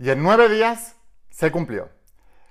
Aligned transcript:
Y 0.00 0.10
en 0.10 0.22
nueve 0.22 0.48
días 0.48 0.94
se 1.28 1.50
cumplió. 1.50 1.88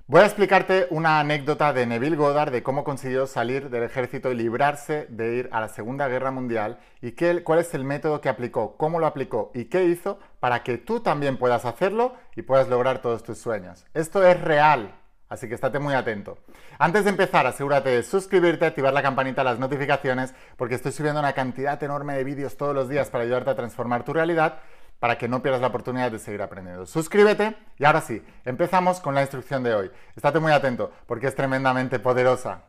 Voy 0.06 0.20
a 0.20 0.26
explicarte 0.26 0.88
una 0.90 1.22
anécdota 1.22 1.72
de 1.72 1.86
Neville 1.86 2.18
Goddard 2.18 2.52
de 2.52 2.62
cómo 2.62 2.84
consiguió 2.84 3.26
salir 3.26 3.70
del 3.70 3.84
ejército 3.84 4.30
y 4.30 4.36
librarse 4.36 5.08
de 5.10 5.36
ir 5.36 5.50
a 5.54 5.62
la 5.62 5.70
Segunda 5.70 6.10
Guerra 6.10 6.30
Mundial 6.30 6.78
y 7.02 7.14
qué, 7.14 7.44
cuál 7.44 7.60
es 7.60 7.74
el 7.74 7.86
método 7.86 8.20
que 8.20 8.28
aplicó, 8.28 8.76
cómo 8.76 9.00
lo 9.00 9.06
aplicó 9.06 9.52
y 9.54 9.66
qué 9.66 9.86
hizo 9.86 10.20
para 10.42 10.62
que 10.62 10.78
tú 10.78 11.00
también 11.00 11.38
puedas 11.38 11.64
hacerlo 11.64 12.16
y 12.36 12.42
puedas 12.42 12.68
lograr 12.68 13.02
todos 13.02 13.24
tus 13.24 13.38
sueños. 13.38 13.86
Esto 13.94 14.26
es 14.26 14.42
real, 14.42 14.94
así 15.30 15.48
que 15.48 15.56
estate 15.56 15.80
muy 15.80 15.94
atento. 15.94 16.40
Antes 16.80 17.06
de 17.06 17.12
empezar, 17.12 17.48
asegúrate 17.48 17.92
de 17.92 18.04
suscribirte, 18.04 18.66
activar 18.66 18.94
la 18.94 19.02
campanita, 19.02 19.46
las 19.46 19.58
notificaciones, 19.58 20.34
porque 20.58 20.76
estoy 20.76 20.92
subiendo 20.92 21.22
una 21.22 21.32
cantidad 21.32 21.82
enorme 21.82 22.18
de 22.18 22.26
vídeos 22.26 22.58
todos 22.58 22.76
los 22.76 22.90
días 22.90 23.10
para 23.10 23.24
ayudarte 23.24 23.52
a 23.52 23.56
transformar 23.56 24.04
tu 24.04 24.12
realidad 24.12 24.60
para 25.00 25.18
que 25.18 25.28
no 25.28 25.42
pierdas 25.42 25.62
la 25.62 25.68
oportunidad 25.68 26.12
de 26.12 26.20
seguir 26.20 26.42
aprendiendo. 26.42 26.86
Suscríbete 26.86 27.56
y 27.78 27.86
ahora 27.86 28.02
sí, 28.02 28.24
empezamos 28.46 29.00
con 29.00 29.16
la 29.16 29.22
instrucción 29.22 29.64
de 29.64 29.74
hoy. 29.74 29.92
Estate 30.16 30.40
muy 30.40 30.52
atento 30.52 30.92
porque 31.06 31.28
es 31.28 31.36
tremendamente 31.36 32.00
poderosa. 32.00 32.64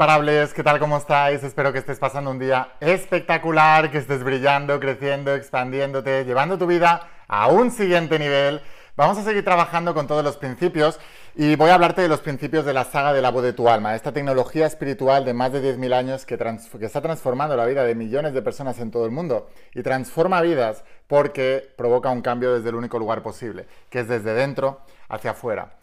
Imparables, 0.00 0.54
¿qué 0.54 0.62
tal? 0.62 0.78
¿Cómo 0.78 0.96
estáis? 0.96 1.44
Espero 1.44 1.74
que 1.74 1.78
estés 1.78 1.98
pasando 1.98 2.30
un 2.30 2.38
día 2.38 2.72
espectacular, 2.80 3.90
que 3.90 3.98
estés 3.98 4.24
brillando, 4.24 4.80
creciendo, 4.80 5.34
expandiéndote, 5.34 6.24
llevando 6.24 6.56
tu 6.56 6.66
vida 6.66 7.06
a 7.28 7.48
un 7.48 7.70
siguiente 7.70 8.18
nivel. 8.18 8.62
Vamos 8.96 9.18
a 9.18 9.24
seguir 9.24 9.44
trabajando 9.44 9.92
con 9.92 10.06
todos 10.06 10.24
los 10.24 10.38
principios 10.38 10.98
y 11.36 11.54
voy 11.54 11.68
a 11.68 11.74
hablarte 11.74 12.00
de 12.00 12.08
los 12.08 12.20
principios 12.20 12.64
de 12.64 12.72
la 12.72 12.84
saga 12.84 13.12
de 13.12 13.20
la 13.20 13.30
voz 13.30 13.42
de 13.42 13.52
tu 13.52 13.68
alma, 13.68 13.94
esta 13.94 14.10
tecnología 14.10 14.66
espiritual 14.66 15.26
de 15.26 15.34
más 15.34 15.52
de 15.52 15.76
10.000 15.76 15.92
años 15.92 16.24
que, 16.24 16.38
que 16.38 16.86
está 16.86 17.02
transformando 17.02 17.54
la 17.54 17.66
vida 17.66 17.84
de 17.84 17.94
millones 17.94 18.32
de 18.32 18.40
personas 18.40 18.78
en 18.78 18.90
todo 18.90 19.04
el 19.04 19.10
mundo 19.10 19.50
y 19.74 19.82
transforma 19.82 20.40
vidas 20.40 20.82
porque 21.08 21.74
provoca 21.76 22.08
un 22.08 22.22
cambio 22.22 22.54
desde 22.54 22.70
el 22.70 22.76
único 22.76 22.98
lugar 22.98 23.22
posible, 23.22 23.66
que 23.90 24.00
es 24.00 24.08
desde 24.08 24.32
dentro 24.32 24.80
hacia 25.10 25.32
afuera. 25.32 25.74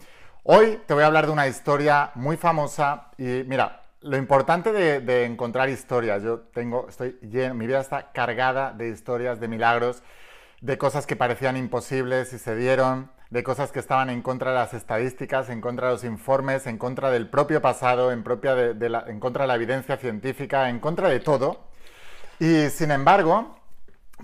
Hoy 0.42 0.80
te 0.88 0.94
voy 0.94 1.04
a 1.04 1.06
hablar 1.06 1.26
de 1.26 1.32
una 1.32 1.46
historia 1.46 2.10
muy 2.16 2.36
famosa 2.36 3.12
y 3.16 3.44
mira, 3.46 3.82
lo 4.00 4.16
importante 4.16 4.72
de, 4.72 5.24
encontrar 5.24 5.68
historias, 5.68 6.22
yo 6.22 6.40
tengo, 6.40 6.86
estoy 6.88 7.18
lleno, 7.22 7.54
mi 7.54 7.66
vida 7.66 7.80
está 7.80 8.12
cargada 8.12 8.72
de 8.72 8.88
historias, 8.88 9.40
de 9.40 9.48
milagros, 9.48 10.02
de 10.60 10.78
cosas 10.78 11.06
que 11.06 11.16
parecían 11.16 11.56
imposibles 11.56 12.32
y 12.32 12.38
se 12.38 12.54
dieron, 12.56 13.10
de 13.30 13.42
cosas 13.42 13.72
que 13.72 13.80
estaban 13.80 14.08
en 14.10 14.22
contra 14.22 14.52
de 14.52 14.58
las 14.58 14.74
estadísticas, 14.74 15.48
en 15.50 15.60
contra 15.60 15.88
de 15.88 15.94
los 15.94 16.04
informes, 16.04 16.66
en 16.66 16.78
contra 16.78 17.10
del 17.10 17.28
propio 17.28 17.60
pasado, 17.60 18.12
en, 18.12 18.22
propia 18.22 18.54
en 18.70 19.20
contra 19.20 19.44
de 19.44 19.48
la 19.48 19.54
evidencia 19.54 19.96
científica, 19.96 20.68
en 20.68 20.80
contra 20.80 21.08
de 21.08 21.20
todo. 21.20 21.68
Y 22.38 22.68
sin 22.70 22.90
embargo, 22.90 23.58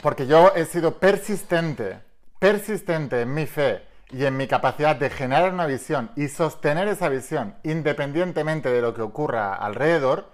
porque 0.02 0.26
yo 0.26 0.52
he 0.54 0.64
sido 0.64 0.98
persistente, 0.98 2.00
persistente 2.38 3.22
en 3.22 3.34
mi 3.34 3.46
fe, 3.46 3.82
y 4.10 4.24
en 4.26 4.36
mi 4.36 4.46
capacidad 4.46 4.96
de 4.96 5.10
generar 5.10 5.52
una 5.52 5.66
visión 5.66 6.10
y 6.16 6.28
sostener 6.28 6.88
esa 6.88 7.08
visión 7.08 7.56
independientemente 7.62 8.70
de 8.70 8.80
lo 8.82 8.94
que 8.94 9.02
ocurra 9.02 9.54
alrededor, 9.54 10.30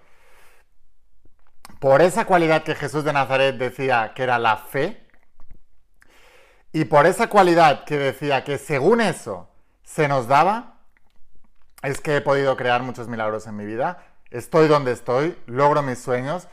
por 1.79 2.03
esa 2.03 2.27
cualidad 2.27 2.63
que 2.63 2.75
Jesús 2.75 3.05
de 3.05 3.13
Nazaret 3.13 3.57
decía 3.57 4.13
que 4.15 4.23
era 4.23 4.39
la 4.39 4.57
fe, 4.57 5.07
y 6.73 6.85
por 6.85 7.07
esa 7.07 7.29
cualidad 7.29 7.85
que 7.85 7.97
decía 7.97 8.45
que 8.45 8.59
según 8.59 9.01
eso 9.01 9.48
se 9.83 10.07
nos 10.07 10.29
daba, 10.29 10.79
es 11.83 12.01
que 12.01 12.17
he 12.17 12.20
podido 12.20 12.57
crear 12.57 12.83
muchos 12.83 13.09
milagros 13.09 13.47
en 13.47 13.57
mi 13.57 13.64
vida, 13.64 14.05
estoy 14.30 14.69
donde 14.69 14.92
estoy, 14.92 15.36
logro 15.47 15.83
mis 15.83 15.98
sueños 15.98 16.47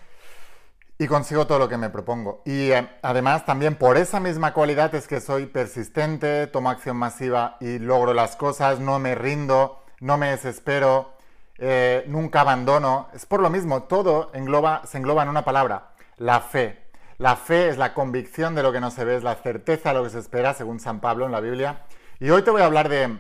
y 1.00 1.08
consigo 1.08 1.46
todo 1.46 1.60
lo 1.60 1.70
que 1.70 1.78
me 1.78 1.90
propongo. 1.90 2.42
Y 2.46 2.72
eh, 2.72 2.90
además 3.02 3.46
también 3.46 3.76
por 3.76 3.98
esa 3.98 4.20
misma 4.20 4.54
cualidad 4.54 4.94
es 4.96 5.08
que 5.08 5.22
soy 5.22 5.46
persistente, 5.46 6.48
tomo 6.48 6.70
acción 6.70 6.98
masiva 6.98 7.58
y 7.60 7.80
logro 7.80 8.14
las 8.14 8.36
cosas, 8.36 8.80
no 8.80 9.00
me 9.00 9.14
rindo, 9.14 9.84
no 10.00 10.18
me 10.18 10.32
desespero, 10.32 11.14
eh, 11.58 12.04
nunca 12.08 12.42
abandono. 12.42 13.10
Es 13.14 13.26
por 13.26 13.42
lo 13.42 13.50
mismo, 13.50 13.84
todo 13.84 14.32
engloba, 14.34 14.82
se 14.86 14.98
engloba 14.98 15.24
en 15.24 15.30
una 15.30 15.46
palabra, 15.46 15.90
la 16.18 16.40
fe. 16.40 16.88
La 17.20 17.36
fe 17.36 17.70
es 17.70 17.78
la 17.78 17.94
convicción 17.94 18.54
de 18.54 18.64
lo 18.64 18.72
que 18.72 18.80
no 18.80 18.92
se 18.92 19.04
ve, 19.04 19.16
es 19.16 19.24
la 19.24 19.36
certeza 19.36 19.90
de 19.90 19.96
lo 19.96 20.04
que 20.04 20.12
se 20.12 20.20
espera, 20.20 20.54
según 20.54 20.80
San 20.80 21.00
Pablo 21.00 21.26
en 21.26 21.32
la 21.32 21.40
Biblia. 21.40 21.84
Y 22.20 22.30
hoy 22.30 22.44
te 22.44 22.52
voy 22.52 22.62
a 22.62 22.66
hablar 22.66 22.90
de, 22.90 23.18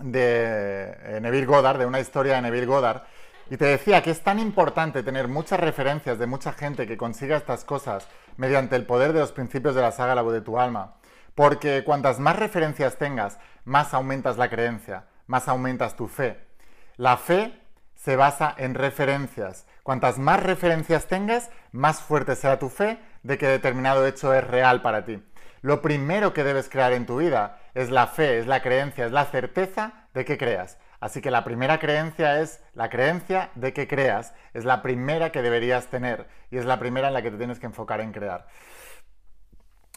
de 0.00 0.96
eh, 1.02 1.18
Neville 1.20 1.46
Goddard, 1.46 1.78
de 1.78 1.86
una 1.86 2.00
historia 2.00 2.34
de 2.34 2.42
Neville 2.42 2.66
Goddard, 2.66 3.02
y 3.50 3.56
te 3.56 3.66
decía 3.66 4.02
que 4.02 4.10
es 4.10 4.22
tan 4.22 4.38
importante 4.38 5.02
tener 5.02 5.28
muchas 5.28 5.60
referencias 5.60 6.18
de 6.18 6.26
mucha 6.26 6.52
gente 6.52 6.86
que 6.86 6.96
consiga 6.96 7.36
estas 7.36 7.64
cosas 7.64 8.08
mediante 8.36 8.76
el 8.76 8.86
poder 8.86 9.12
de 9.12 9.20
los 9.20 9.32
principios 9.32 9.74
de 9.74 9.82
la 9.82 9.92
saga 9.92 10.14
La 10.14 10.22
voz 10.22 10.32
de 10.32 10.40
tu 10.40 10.58
alma. 10.58 10.94
Porque 11.34 11.82
cuantas 11.84 12.20
más 12.20 12.36
referencias 12.36 12.96
tengas, 12.96 13.38
más 13.64 13.92
aumentas 13.92 14.38
la 14.38 14.48
creencia, 14.48 15.04
más 15.26 15.48
aumentas 15.48 15.96
tu 15.96 16.08
fe. 16.08 16.38
La 16.96 17.16
fe 17.16 17.60
se 17.94 18.16
basa 18.16 18.54
en 18.56 18.74
referencias. 18.74 19.66
Cuantas 19.82 20.18
más 20.18 20.42
referencias 20.42 21.06
tengas, 21.06 21.50
más 21.72 22.00
fuerte 22.00 22.36
será 22.36 22.58
tu 22.58 22.68
fe 22.68 22.98
de 23.22 23.36
que 23.36 23.46
determinado 23.46 24.06
hecho 24.06 24.32
es 24.32 24.46
real 24.46 24.80
para 24.80 25.04
ti. 25.04 25.22
Lo 25.60 25.82
primero 25.82 26.32
que 26.32 26.44
debes 26.44 26.68
crear 26.68 26.92
en 26.92 27.06
tu 27.06 27.18
vida 27.18 27.58
es 27.74 27.90
la 27.90 28.06
fe, 28.06 28.38
es 28.38 28.46
la 28.46 28.62
creencia, 28.62 29.06
es 29.06 29.12
la 29.12 29.24
certeza 29.24 30.08
de 30.12 30.24
que 30.24 30.38
creas. 30.38 30.78
Así 31.04 31.20
que 31.20 31.30
la 31.30 31.44
primera 31.44 31.78
creencia 31.78 32.40
es 32.40 32.62
la 32.72 32.88
creencia 32.88 33.50
de 33.56 33.74
que 33.74 33.86
creas. 33.86 34.32
Es 34.54 34.64
la 34.64 34.80
primera 34.80 35.32
que 35.32 35.42
deberías 35.42 35.88
tener 35.88 36.26
y 36.50 36.56
es 36.56 36.64
la 36.64 36.78
primera 36.78 37.08
en 37.08 37.12
la 37.12 37.20
que 37.20 37.30
te 37.30 37.36
tienes 37.36 37.58
que 37.58 37.66
enfocar 37.66 38.00
en 38.00 38.10
crear. 38.10 38.46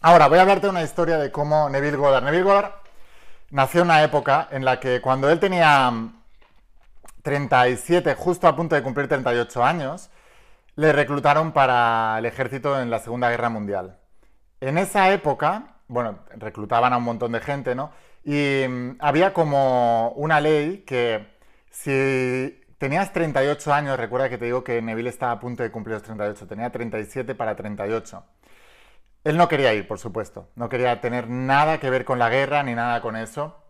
Ahora, 0.01 0.27
voy 0.27 0.37
a 0.37 0.41
hablarte 0.41 0.67
de 0.67 0.71
una 0.71 0.83
historia 0.83 1.17
de 1.17 1.31
cómo 1.31 1.69
Neville 1.69 1.95
Goddard. 1.95 2.25
Neville 2.25 2.43
Goddard 2.43 2.71
nació 3.51 3.83
en 3.83 3.87
una 3.87 4.03
época 4.03 4.49
en 4.51 4.65
la 4.65 4.81
que 4.81 4.99
cuando 4.99 5.29
él 5.29 5.39
tenía 5.39 5.93
37, 7.21 8.13
justo 8.15 8.45
a 8.49 8.57
punto 8.57 8.75
de 8.75 8.83
cumplir 8.83 9.07
38 9.07 9.63
años, 9.63 10.09
le 10.75 10.91
reclutaron 10.91 11.53
para 11.53 12.17
el 12.17 12.25
ejército 12.25 12.81
en 12.81 12.89
la 12.89 12.99
Segunda 12.99 13.29
Guerra 13.29 13.47
Mundial. 13.47 13.97
En 14.59 14.77
esa 14.77 15.09
época, 15.13 15.77
bueno, 15.87 16.19
reclutaban 16.35 16.91
a 16.91 16.97
un 16.97 17.03
montón 17.03 17.31
de 17.31 17.39
gente, 17.39 17.75
¿no? 17.75 17.91
Y 18.27 18.67
mm, 18.67 18.97
había 18.99 19.31
como 19.31 20.09
una 20.17 20.41
ley 20.41 20.83
que 20.85 21.25
si 21.69 22.61
tenías 22.77 23.13
38 23.13 23.73
años, 23.73 23.97
recuerda 23.97 24.27
que 24.27 24.37
te 24.37 24.43
digo 24.43 24.65
que 24.65 24.81
Neville 24.81 25.09
estaba 25.09 25.31
a 25.31 25.39
punto 25.39 25.63
de 25.63 25.71
cumplir 25.71 25.93
los 25.93 26.03
38, 26.03 26.45
tenía 26.45 26.69
37 26.69 27.35
para 27.35 27.55
38. 27.55 28.25
Él 29.23 29.37
no 29.37 29.47
quería 29.47 29.73
ir, 29.73 29.87
por 29.87 29.97
supuesto, 29.97 30.49
no 30.55 30.67
quería 30.67 30.99
tener 30.99 31.29
nada 31.29 31.79
que 31.79 31.89
ver 31.89 32.03
con 32.03 32.19
la 32.19 32.29
guerra 32.29 32.63
ni 32.63 32.75
nada 32.75 32.99
con 33.01 33.15
eso. 33.15 33.63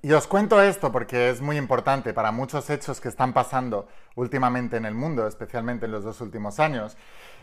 Y 0.00 0.12
os 0.12 0.28
cuento 0.28 0.62
esto 0.62 0.92
porque 0.92 1.30
es 1.30 1.40
muy 1.40 1.56
importante 1.56 2.14
para 2.14 2.30
muchos 2.30 2.70
hechos 2.70 3.00
que 3.00 3.08
están 3.08 3.32
pasando 3.32 3.88
últimamente 4.14 4.76
en 4.76 4.84
el 4.84 4.94
mundo, 4.94 5.26
especialmente 5.26 5.86
en 5.86 5.92
los 5.92 6.04
dos 6.04 6.20
últimos 6.20 6.60
años. 6.60 6.96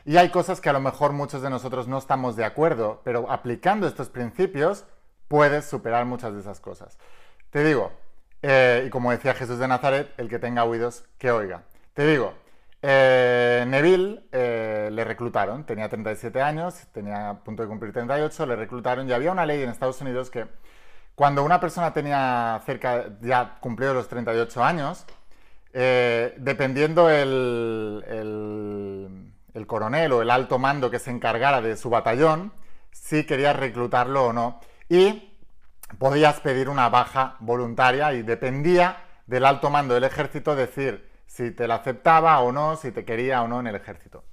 Y 0.05 0.15
hay 0.15 0.29
cosas 0.29 0.61
que 0.61 0.69
a 0.69 0.73
lo 0.73 0.79
mejor 0.79 1.11
muchos 1.11 1.41
de 1.41 1.49
nosotros 1.49 1.89
no 1.89 1.97
estamos 1.97 2.37
de 2.37 2.45
acuerdo, 2.45 3.01
pero 3.03 3.29
aplicando 3.29 3.87
estos 3.87 4.07
principios 4.09 4.85
puedes 5.27 5.65
superar 5.65 6.05
muchas 6.05 6.33
de 6.33 6.39
esas 6.39 6.59
cosas. 6.59 6.97
Te 7.49 7.63
digo, 7.63 7.91
eh, 8.43 8.83
y 8.87 8.89
como 8.89 9.11
decía 9.11 9.33
Jesús 9.33 9.57
de 9.57 9.67
Nazaret, 9.67 10.13
el 10.17 10.27
que 10.27 10.37
tenga 10.37 10.65
oídos, 10.65 11.05
que 11.17 11.31
oiga. 11.31 11.63
Te 11.93 12.05
digo, 12.05 12.33
eh, 12.81 13.63
Neville 13.67 14.25
eh, 14.33 14.89
le 14.91 15.03
reclutaron, 15.05 15.65
tenía 15.65 15.87
37 15.87 16.41
años, 16.41 16.75
tenía 16.91 17.29
a 17.29 17.39
punto 17.43 17.63
de 17.63 17.69
cumplir 17.69 17.93
38, 17.93 18.45
le 18.45 18.55
reclutaron 18.57 19.07
y 19.07 19.13
había 19.13 19.31
una 19.31 19.45
ley 19.45 19.63
en 19.63 19.69
Estados 19.69 20.01
Unidos 20.01 20.29
que 20.29 20.45
cuando 21.15 21.43
una 21.43 21.59
persona 21.61 21.93
tenía 21.93 22.61
cerca, 22.65 23.05
ya 23.21 23.59
cumplido 23.61 23.93
los 23.93 24.09
38 24.09 24.63
años, 24.63 25.05
dependiendo 25.71 27.09
el, 27.09 28.03
el 29.53 29.67
coronel 29.67 30.11
o 30.11 30.21
el 30.21 30.29
alto 30.29 30.59
mando 30.59 30.91
que 30.91 30.99
se 30.99 31.11
encargara 31.11 31.61
de 31.61 31.77
su 31.77 31.89
batallón, 31.89 32.51
si 32.91 33.25
quería 33.25 33.53
reclutarlo 33.53 34.25
o 34.25 34.33
no 34.33 34.59
y 34.89 35.37
podías 35.97 36.39
pedir 36.39 36.69
una 36.69 36.89
baja 36.89 37.37
voluntaria 37.39 38.13
y 38.13 38.23
dependía 38.23 39.03
del 39.27 39.45
alto 39.45 39.69
mando 39.69 39.93
del 39.93 40.03
ejército 40.03 40.55
decir 40.55 41.09
si 41.25 41.51
te 41.51 41.67
la 41.67 41.75
aceptaba 41.75 42.39
o 42.39 42.51
no, 42.51 42.75
si 42.75 42.91
te 42.91 43.05
quería 43.05 43.41
o 43.41 43.47
no 43.47 43.59
en 43.59 43.67
el 43.67 43.75
ejército. 43.75 44.23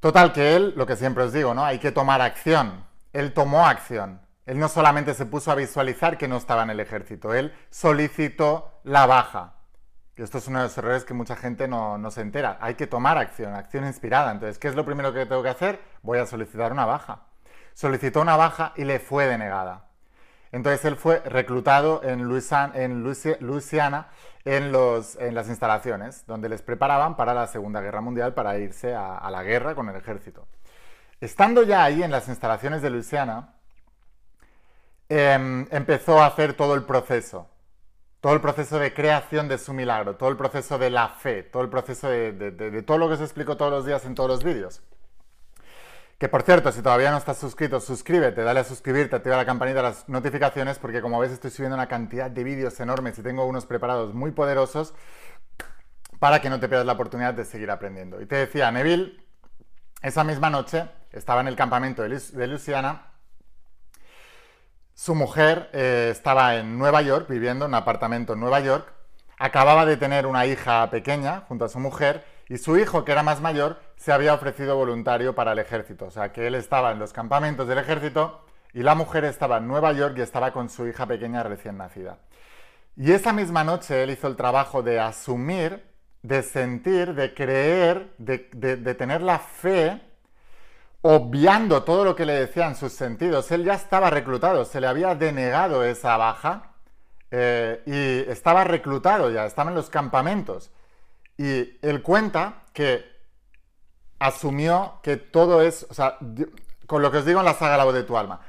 Total 0.00 0.32
que 0.32 0.54
él, 0.54 0.74
lo 0.76 0.86
que 0.86 0.96
siempre 0.96 1.24
os 1.24 1.32
digo, 1.32 1.54
¿no? 1.54 1.64
Hay 1.64 1.78
que 1.78 1.92
tomar 1.92 2.20
acción. 2.20 2.84
Él 3.14 3.32
tomó 3.32 3.66
acción. 3.66 4.20
Él 4.44 4.58
no 4.58 4.68
solamente 4.68 5.14
se 5.14 5.24
puso 5.24 5.50
a 5.50 5.54
visualizar 5.54 6.18
que 6.18 6.28
no 6.28 6.36
estaba 6.36 6.62
en 6.62 6.70
el 6.70 6.80
ejército, 6.80 7.32
él 7.32 7.54
solicitó 7.70 8.80
la 8.84 9.06
baja. 9.06 9.54
Esto 10.16 10.38
es 10.38 10.46
uno 10.46 10.58
de 10.58 10.64
los 10.66 10.78
errores 10.78 11.04
que 11.04 11.14
mucha 11.14 11.34
gente 11.34 11.66
no, 11.66 11.98
no, 11.98 12.10
se 12.10 12.20
entera. 12.20 12.58
Hay 12.60 12.74
que 12.74 12.86
tomar 12.86 13.18
acción, 13.18 13.54
acción 13.54 13.84
inspirada. 13.84 14.30
Entonces, 14.30 14.58
¿qué 14.58 14.68
es 14.68 14.76
lo 14.76 14.84
primero 14.84 15.12
que 15.12 15.26
tengo 15.26 15.42
que 15.42 15.48
hacer? 15.48 15.80
Voy 16.02 16.18
a 16.18 16.26
solicitar 16.26 16.70
una 16.70 16.84
baja. 16.84 17.22
Solicitó 17.74 18.22
una 18.22 18.36
baja 18.36 18.72
y 18.76 18.84
le 18.84 18.98
fue 18.98 19.26
denegada. 19.26 19.88
Entonces 20.52 20.84
él 20.84 20.96
fue 20.96 21.20
reclutado 21.20 22.02
en, 22.04 22.22
Luisiana 22.22 22.72
en, 24.44 24.72
las 25.34 25.48
instalaciones, 25.48 26.24
donde 26.26 26.48
les 26.48 26.62
preparaban 26.62 27.16
para 27.16 27.34
la 27.34 27.46
Segunda 27.48 27.80
Guerra 27.80 28.00
Mundial 28.00 28.34
para 28.34 28.58
irse 28.58 28.94
a, 28.94 29.28
la 29.30 29.42
guerra 29.42 29.74
con 29.74 29.88
el 29.88 29.96
ejército. 29.96 30.46
Estando 31.20 31.62
ya 31.64 31.84
ahí 31.84 32.02
en 32.02 32.10
las 32.10 32.28
instalaciones 32.28 32.82
de 32.82 32.90
Luisiana, 32.90 33.54
eh, 35.08 35.66
empezó 35.70 36.22
a 36.22 36.26
hacer 36.26 36.54
todo 36.54 36.74
el 36.74 36.84
proceso 36.84 37.48
todo 38.24 38.32
el 38.32 38.40
proceso 38.40 38.78
de 38.78 38.94
creación 38.94 39.48
de 39.48 39.58
su 39.58 39.74
milagro, 39.74 40.16
todo 40.16 40.30
el 40.30 40.38
proceso 40.38 40.78
de 40.78 40.88
la 40.88 41.10
fe, 41.10 41.42
todo 41.42 41.62
el 41.62 41.68
proceso 41.68 42.08
de, 42.08 42.82
todo 42.86 42.96
lo 42.96 43.06
que 43.06 43.12
os 43.16 43.20
explico 43.20 43.58
todos 43.58 43.70
los 43.70 43.84
días 43.84 44.06
en 44.06 44.14
todos 44.14 44.30
los 44.30 44.42
vídeos. 44.42 44.82
Que 46.24 46.30
por 46.30 46.40
cierto, 46.40 46.72
si 46.72 46.80
todavía 46.80 47.10
no 47.10 47.18
estás 47.18 47.36
suscrito, 47.36 47.80
suscríbete, 47.80 48.40
dale 48.40 48.60
a 48.60 48.64
suscribirte, 48.64 49.14
activa 49.14 49.36
la 49.36 49.44
campanita 49.44 49.80
de 49.80 49.82
las 49.82 50.08
notificaciones, 50.08 50.78
porque 50.78 51.02
como 51.02 51.20
ves 51.20 51.32
estoy 51.32 51.50
subiendo 51.50 51.76
una 51.76 51.86
cantidad 51.86 52.30
de 52.30 52.42
vídeos 52.42 52.80
enormes 52.80 53.18
y 53.18 53.22
tengo 53.22 53.44
unos 53.44 53.66
preparados 53.66 54.14
muy 54.14 54.30
poderosos 54.30 54.94
para 56.20 56.40
que 56.40 56.48
no 56.48 56.58
te 56.60 56.66
pierdas 56.66 56.86
la 56.86 56.94
oportunidad 56.94 57.34
de 57.34 57.44
seguir 57.44 57.70
aprendiendo. 57.70 58.22
Y 58.22 58.26
te 58.26 58.36
decía, 58.36 58.70
Neville, 58.70 59.22
esa 60.00 60.24
misma 60.24 60.48
noche 60.48 60.88
estaba 61.12 61.42
en 61.42 61.48
el 61.48 61.56
campamento 61.56 62.00
de 62.00 62.46
Luciana 62.46 63.08
su 64.94 65.14
mujer 65.14 65.68
eh, 65.74 66.08
estaba 66.10 66.56
en 66.56 66.78
Nueva 66.78 67.02
York, 67.02 67.26
viviendo 67.28 67.66
en 67.66 67.72
un 67.72 67.74
apartamento 67.74 68.32
en 68.32 68.40
Nueva 68.40 68.60
York, 68.60 68.90
acababa 69.36 69.84
de 69.84 69.98
tener 69.98 70.24
una 70.24 70.46
hija 70.46 70.88
pequeña 70.88 71.42
junto 71.48 71.66
a 71.66 71.68
su 71.68 71.80
mujer 71.80 72.24
y 72.48 72.58
su 72.58 72.76
hijo, 72.76 73.04
que 73.04 73.12
era 73.12 73.22
más 73.22 73.40
mayor, 73.40 73.80
se 73.96 74.12
había 74.12 74.34
ofrecido 74.34 74.76
voluntario 74.76 75.34
para 75.34 75.52
el 75.52 75.58
ejército. 75.58 76.06
O 76.06 76.10
sea, 76.10 76.32
que 76.32 76.46
él 76.46 76.54
estaba 76.54 76.92
en 76.92 76.98
los 76.98 77.12
campamentos 77.12 77.66
del 77.66 77.78
ejército 77.78 78.44
y 78.72 78.82
la 78.82 78.94
mujer 78.94 79.24
estaba 79.24 79.58
en 79.58 79.68
Nueva 79.68 79.92
York 79.92 80.14
y 80.18 80.22
estaba 80.22 80.52
con 80.52 80.68
su 80.68 80.86
hija 80.86 81.06
pequeña 81.06 81.42
recién 81.42 81.78
nacida. 81.78 82.18
Y 82.96 83.12
esa 83.12 83.32
misma 83.32 83.64
noche 83.64 84.02
él 84.02 84.10
hizo 84.10 84.28
el 84.28 84.36
trabajo 84.36 84.82
de 84.82 85.00
asumir, 85.00 85.84
de 86.22 86.42
sentir, 86.42 87.14
de 87.14 87.34
creer, 87.34 88.14
de 88.18 88.94
tener 88.94 89.22
la 89.22 89.38
fe 89.38 90.00
obviando 91.06 91.82
todo 91.82 92.02
lo 92.02 92.16
que 92.16 92.24
le 92.24 92.32
decían 92.32 92.76
sus 92.76 92.94
sentidos, 92.94 93.52
él 93.52 93.62
ya 93.62 93.74
estaba 93.74 94.08
reclutado, 94.08 94.64
se 94.64 94.80
le 94.80 94.86
había 94.86 95.14
denegado 95.14 95.84
esa 95.84 96.16
baja 96.16 96.72
eh, 97.30 97.82
y 97.84 98.30
estaba 98.30 98.64
reclutado 98.64 99.30
ya, 99.30 99.44
estaba 99.44 99.68
en 99.68 99.76
los 99.76 99.90
campamentos. 99.90 100.72
Y 101.36 101.78
él 101.82 102.02
cuenta 102.02 102.64
que 102.72 103.04
asumió 104.18 105.00
que 105.02 105.16
todo 105.16 105.62
es, 105.62 105.86
o 105.90 105.94
sea, 105.94 106.18
con 106.86 107.02
lo 107.02 107.10
que 107.10 107.18
os 107.18 107.24
digo 107.24 107.40
en 107.40 107.46
la 107.46 107.54
saga 107.54 107.76
La 107.76 107.84
voz 107.84 107.94
de 107.94 108.04
tu 108.04 108.16
alma, 108.16 108.40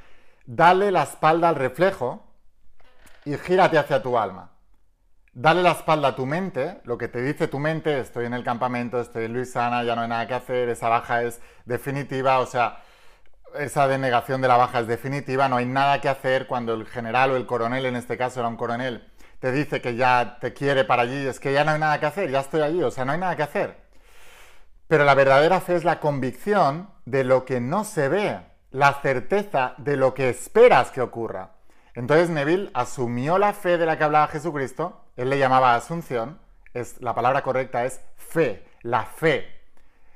dale 0.46 0.90
la 0.90 1.02
espalda 1.02 1.48
al 1.48 1.56
reflejo 1.56 2.24
y 3.24 3.36
gírate 3.36 3.78
hacia 3.78 4.02
tu 4.02 4.16
alma. 4.18 4.50
Dale 5.32 5.62
la 5.62 5.72
espalda 5.72 6.08
a 6.08 6.16
tu 6.16 6.24
mente, 6.24 6.80
lo 6.84 6.96
que 6.96 7.08
te 7.08 7.20
dice 7.20 7.46
tu 7.46 7.58
mente, 7.58 8.00
estoy 8.00 8.24
en 8.24 8.32
el 8.32 8.42
campamento, 8.42 8.98
estoy 9.00 9.26
en 9.26 9.34
Luisana, 9.34 9.84
ya 9.84 9.94
no 9.94 10.02
hay 10.02 10.08
nada 10.08 10.26
que 10.26 10.32
hacer, 10.32 10.70
esa 10.70 10.88
baja 10.88 11.24
es 11.24 11.42
definitiva, 11.66 12.38
o 12.38 12.46
sea, 12.46 12.78
esa 13.58 13.86
denegación 13.86 14.40
de 14.40 14.48
la 14.48 14.56
baja 14.56 14.80
es 14.80 14.86
definitiva, 14.86 15.48
no 15.48 15.56
hay 15.56 15.66
nada 15.66 16.00
que 16.00 16.08
hacer 16.08 16.46
cuando 16.46 16.72
el 16.72 16.86
general 16.86 17.32
o 17.32 17.36
el 17.36 17.44
coronel, 17.44 17.84
en 17.84 17.96
este 17.96 18.16
caso 18.16 18.40
era 18.40 18.48
un 18.48 18.56
coronel, 18.56 19.06
te 19.40 19.52
dice 19.52 19.80
que 19.80 19.96
ya 19.96 20.38
te 20.40 20.52
quiere 20.52 20.84
para 20.84 21.02
allí, 21.02 21.26
es 21.26 21.40
que 21.40 21.52
ya 21.52 21.64
no 21.64 21.72
hay 21.72 21.78
nada 21.78 22.00
que 22.00 22.06
hacer, 22.06 22.30
ya 22.30 22.40
estoy 22.40 22.62
allí, 22.62 22.82
o 22.82 22.90
sea, 22.90 23.04
no 23.04 23.12
hay 23.12 23.18
nada 23.18 23.36
que 23.36 23.42
hacer. 23.42 23.76
Pero 24.88 25.04
la 25.04 25.14
verdadera 25.14 25.60
fe 25.60 25.76
es 25.76 25.84
la 25.84 26.00
convicción 26.00 26.90
de 27.04 27.24
lo 27.24 27.44
que 27.44 27.60
no 27.60 27.84
se 27.84 28.08
ve, 28.08 28.40
la 28.70 28.94
certeza 28.94 29.74
de 29.78 29.96
lo 29.96 30.14
que 30.14 30.28
esperas 30.28 30.90
que 30.90 31.00
ocurra. 31.00 31.50
Entonces 31.94 32.30
Neville 32.30 32.70
asumió 32.74 33.38
la 33.38 33.52
fe 33.52 33.78
de 33.78 33.86
la 33.86 33.98
que 33.98 34.04
hablaba 34.04 34.28
Jesucristo, 34.28 35.04
él 35.16 35.30
le 35.30 35.38
llamaba 35.38 35.74
asunción, 35.74 36.38
es, 36.74 37.00
la 37.00 37.14
palabra 37.14 37.42
correcta 37.42 37.84
es 37.84 38.00
fe, 38.16 38.64
la 38.82 39.04
fe. 39.04 39.48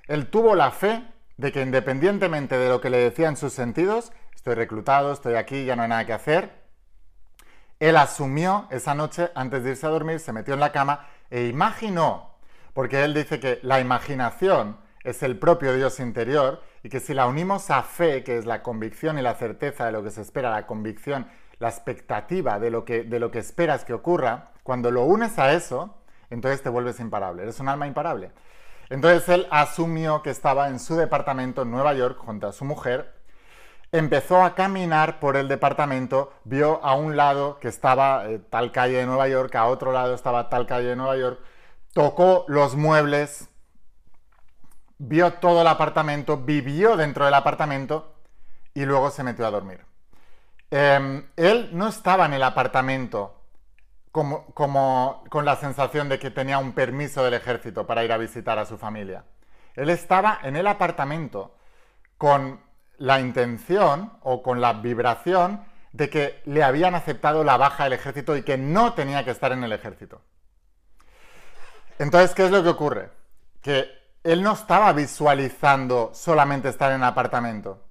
Él 0.07 0.29
tuvo 0.29 0.55
la 0.55 0.71
fe 0.71 1.05
de 1.37 1.53
que 1.53 1.63
independientemente 1.63 2.59
de 2.59 2.69
lo 2.69 2.81
que 2.81 2.91
le 2.91 2.99
decían 2.99 3.37
sus 3.37 3.55
sentidos, 3.55 4.13
estoy 4.35 4.55
reclutado, 4.55 5.13
estoy 5.13 5.35
aquí, 5.35 5.65
ya 5.65 5.75
no 5.75 5.83
hay 5.83 5.89
nada 5.89 6.05
que 6.05 6.13
hacer, 6.13 6.60
él 7.81 7.97
asumió 7.97 8.67
esa 8.71 8.95
noche 8.95 9.31
antes 9.35 9.65
de 9.65 9.71
irse 9.71 9.87
a 9.87 9.91
dormir, 9.91 10.21
se 10.21 10.33
metió 10.33 10.55
en 10.55 10.61
la 10.61 10.73
cama 10.73 11.09
e 11.31 11.47
imaginó, 11.47 12.31
porque 12.73 13.03
él 13.03 13.15
dice 13.15 13.41
que 13.41 13.59
la 13.63 13.81
imaginación 13.81 14.77
es 15.03 15.23
el 15.23 15.39
propio 15.39 15.75
Dios 15.75 15.99
interior 15.99 16.63
y 16.83 16.89
que 16.89 17.01
si 17.01 17.15
la 17.15 17.27
unimos 17.27 17.71
a 17.71 17.83
fe, 17.83 18.23
que 18.23 18.39
es 18.39 18.47
la 18.47 18.63
convicción 18.63 19.19
y 19.19 19.23
la 19.23 19.35
certeza 19.35 19.87
de 19.87 19.93
lo 19.93 20.03
que 20.05 20.11
se 20.11 20.21
espera, 20.21 20.51
la 20.51 20.67
convicción 20.67 21.27
la 21.61 21.69
expectativa 21.69 22.59
de 22.59 22.71
lo, 22.71 22.85
que, 22.85 23.05
de 23.05 23.21
lo 23.21 23.31
que 23.31 23.39
esperas 23.39 23.85
que 23.85 23.93
ocurra, 23.93 24.51
cuando 24.65 24.91
lo 24.91 25.05
unes 25.05 25.39
a 25.39 25.53
eso, 25.53 25.95
entonces 26.31 26.63
te 26.63 26.71
vuelves 26.71 26.99
imparable, 27.01 27.43
eres 27.43 27.61
un 27.61 27.69
alma 27.69 27.87
imparable. 27.87 28.33
Entonces 28.89 29.29
él 29.29 29.47
asumió 29.51 30.23
que 30.23 30.31
estaba 30.31 30.69
en 30.69 30.81
su 30.81 30.97
departamento 30.97 31.63
en 31.63 31.71
Nueva 31.71 31.93
York 31.95 32.19
junto 32.19 32.49
a 32.49 32.53
su 32.53 32.65
mujer, 32.65 33.13
empezó 33.93 34.43
a 34.43 34.55
caminar 34.55 35.19
por 35.19 35.37
el 35.37 35.49
departamento, 35.49 36.33
vio 36.45 36.83
a 36.85 36.95
un 36.95 37.17
lado 37.17 37.59
que 37.59 37.69
estaba 37.69 38.27
eh, 38.27 38.39
tal 38.39 38.73
calle 38.73 38.99
de 38.99 39.07
Nueva 39.07 39.29
York, 39.29 39.55
a 39.57 39.67
otro 39.67 39.93
lado 39.93 40.15
estaba 40.15 40.49
tal 40.49 40.67
calle 40.67 40.89
de 40.89 40.97
Nueva 40.97 41.17
York, 41.17 41.41
tocó 41.93 42.45
los 42.49 42.77
muebles, 42.77 43.49
vio 44.99 45.35
todo 45.35 45.63
el 45.63 45.67
apartamento, 45.67 46.37
vivió 46.37 46.97
dentro 46.97 47.25
del 47.25 47.35
apartamento 47.35 48.15
y 48.75 48.85
luego 48.85 49.11
se 49.11 49.25
metió 49.25 49.47
a 49.47 49.51
dormir. 49.51 49.85
Em, 50.71 51.27
él 51.37 51.71
no 51.73 51.89
estaba 51.89 52.27
en 52.27 52.35
el 52.35 52.45
apartamento 52.45 53.37
como, 54.13 55.25
con 55.29 55.45
la 55.45 55.57
sensación 55.57 56.09
de 56.09 56.19
que 56.19 56.31
tenía 56.31 56.59
un 56.59 56.73
permiso 56.73 57.25
del 57.25 57.35
ejército 57.35 57.87
para 57.87 58.05
ir 58.05 58.13
a 58.13 58.19
visitar 58.19 58.59
a 58.59 58.67
su 58.67 58.77
familia. 58.79 59.25
Él 59.75 59.91
estaba 59.91 60.39
en 60.43 60.57
el 60.57 60.67
apartamento 60.67 61.57
con 62.19 62.61
la 63.01 63.21
intención 63.21 64.13
o 64.23 64.43
con 64.43 64.61
la 64.61 64.75
vibración 64.75 65.65
de 65.93 66.09
que 66.09 66.41
le 66.45 66.63
habían 66.63 66.95
aceptado 66.95 67.43
la 67.43 67.57
baja 67.57 67.85
del 67.85 67.95
ejército 67.95 68.37
y 68.37 68.43
que 68.43 68.57
no 68.57 68.95
tenía 68.95 69.25
que 69.25 69.33
estar 69.33 69.51
en 69.51 69.65
el 69.65 69.73
ejército. 69.73 70.23
Entonces, 71.99 72.33
¿qué 72.35 72.45
es 72.45 72.53
lo 72.53 72.63
que 72.63 72.69
ocurre? 72.69 73.11
Que 73.61 73.91
él 74.23 74.43
no 74.43 74.53
estaba 74.53 74.93
visualizando 74.93 76.13
solamente 76.15 76.69
estar 76.69 76.93
en 76.93 76.99
el 76.99 77.05
apartamento 77.05 77.91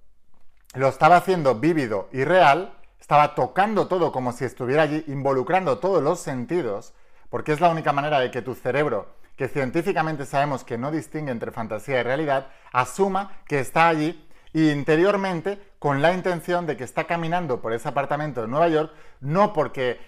lo 0.75 0.87
estaba 0.87 1.17
haciendo 1.17 1.55
vívido 1.55 2.09
y 2.11 2.23
real, 2.23 2.73
estaba 2.99 3.33
tocando 3.33 3.87
todo 3.87 4.11
como 4.11 4.31
si 4.31 4.45
estuviera 4.45 4.83
allí, 4.83 5.03
involucrando 5.07 5.79
todos 5.79 6.03
los 6.03 6.19
sentidos, 6.19 6.93
porque 7.29 7.53
es 7.53 7.59
la 7.59 7.69
única 7.69 7.91
manera 7.91 8.19
de 8.19 8.29
que 8.29 8.41
tu 8.41 8.53
cerebro, 8.53 9.07
que 9.35 9.47
científicamente 9.47 10.25
sabemos 10.25 10.63
que 10.63 10.77
no 10.77 10.91
distingue 10.91 11.31
entre 11.31 11.51
fantasía 11.51 11.99
y 11.99 12.03
realidad, 12.03 12.47
asuma 12.71 13.39
que 13.47 13.59
está 13.59 13.87
allí 13.87 14.27
y 14.53 14.69
interiormente 14.71 15.59
con 15.79 16.01
la 16.01 16.13
intención 16.13 16.65
de 16.65 16.75
que 16.75 16.83
está 16.83 17.05
caminando 17.05 17.61
por 17.61 17.73
ese 17.73 17.89
apartamento 17.89 18.41
de 18.41 18.47
Nueva 18.47 18.67
York, 18.67 18.93
no 19.19 19.53
porque 19.53 19.99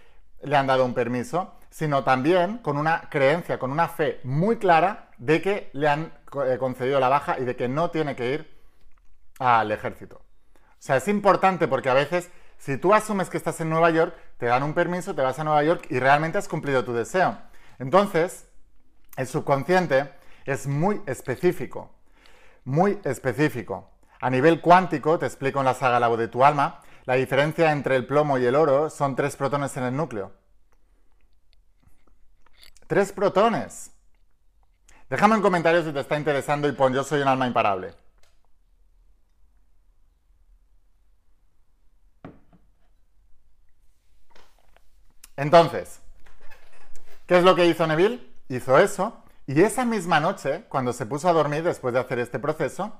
le 0.41 0.55
han 0.55 0.67
dado 0.67 0.85
un 0.85 0.93
permiso, 0.93 1.55
sino 1.69 2.03
también 2.03 2.57
con 2.57 2.77
una 2.77 3.09
creencia, 3.09 3.59
con 3.59 3.71
una 3.71 3.87
fe 3.87 4.19
muy 4.23 4.57
clara 4.57 5.09
de 5.17 5.41
que 5.41 5.69
le 5.73 5.87
han 5.87 6.13
eh, 6.45 6.57
concedido 6.59 6.99
la 6.99 7.09
baja 7.09 7.39
y 7.39 7.45
de 7.45 7.55
que 7.55 7.67
no 7.67 7.91
tiene 7.91 8.15
que 8.15 8.33
ir 8.33 8.61
al 9.39 9.71
ejército. 9.71 10.17
O 10.17 10.83
sea, 10.83 10.97
es 10.97 11.07
importante 11.07 11.67
porque 11.67 11.89
a 11.89 11.93
veces, 11.93 12.29
si 12.57 12.77
tú 12.77 12.93
asumes 12.93 13.29
que 13.29 13.37
estás 13.37 13.61
en 13.61 13.69
Nueva 13.69 13.91
York, 13.91 14.15
te 14.37 14.47
dan 14.47 14.63
un 14.63 14.73
permiso, 14.73 15.13
te 15.13 15.21
vas 15.21 15.37
a 15.37 15.43
Nueva 15.43 15.63
York 15.63 15.85
y 15.89 15.99
realmente 15.99 16.37
has 16.37 16.47
cumplido 16.47 16.83
tu 16.83 16.93
deseo. 16.93 17.37
Entonces, 17.77 18.47
el 19.15 19.27
subconsciente 19.27 20.11
es 20.45 20.67
muy 20.67 21.01
específico, 21.05 21.93
muy 22.63 22.99
específico. 23.03 23.90
A 24.21 24.29
nivel 24.29 24.61
cuántico, 24.61 25.17
te 25.17 25.25
explico 25.25 25.59
en 25.59 25.65
la 25.65 25.73
saga 25.73 26.07
de 26.15 26.27
tu 26.27 26.45
alma, 26.45 26.79
la 27.05 27.15
diferencia 27.15 27.71
entre 27.71 27.95
el 27.95 28.05
plomo 28.05 28.37
y 28.37 28.45
el 28.45 28.55
oro 28.55 28.91
son 28.91 29.15
tres 29.15 29.35
protones 29.35 29.75
en 29.77 29.83
el 29.83 29.97
núcleo. 29.97 30.31
Tres 32.85 33.11
protones. 33.11 33.91
Déjame 35.09 35.35
en 35.35 35.41
comentarios 35.41 35.85
si 35.85 35.91
te 35.91 35.99
está 35.99 36.17
interesando 36.17 36.67
y 36.67 36.73
pon 36.73 36.93
yo 36.93 37.03
soy 37.03 37.21
un 37.21 37.27
alma 37.29 37.47
imparable. 37.47 37.95
Entonces, 45.35 45.99
¿qué 47.25 47.39
es 47.39 47.43
lo 47.43 47.55
que 47.55 47.65
hizo 47.65 47.87
Neville? 47.87 48.29
Hizo 48.49 48.77
eso 48.77 49.23
y 49.47 49.61
esa 49.61 49.83
misma 49.83 50.19
noche, 50.19 50.65
cuando 50.69 50.93
se 50.93 51.07
puso 51.07 51.27
a 51.27 51.33
dormir 51.33 51.63
después 51.63 51.93
de 51.95 51.99
hacer 51.99 52.19
este 52.19 52.37
proceso, 52.37 52.95